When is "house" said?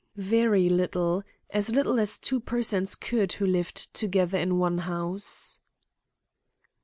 4.79-5.59